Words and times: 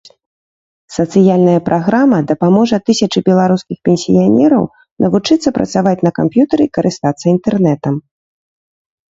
Сацыяльная 0.95 1.57
праграма 1.67 2.17
дапаможа 2.31 2.77
тысячы 2.87 3.19
беларускіх 3.27 3.77
пенсіянераў 3.91 4.63
навучыцца 5.07 5.49
працаваць 5.59 5.95
на 6.09 6.15
камп'ютары 6.21 6.63
і 6.69 6.73
карыстацца 6.81 7.25
інтэрнэтам. 7.35 7.95